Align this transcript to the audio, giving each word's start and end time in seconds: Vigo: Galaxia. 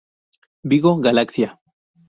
Vigo: 0.71 0.91
Galaxia. 1.05 1.49